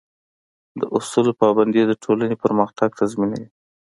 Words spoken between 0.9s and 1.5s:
اصولو